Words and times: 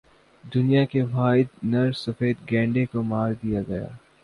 دنیا 0.43 0.83
کے 0.85 1.01
واحد 1.11 1.47
نر 1.63 1.91
سفید 1.95 2.37
گینڈے 2.51 2.85
کو 2.91 3.03
مار 3.03 3.31
دیا 3.43 3.61
گیا 3.67 3.87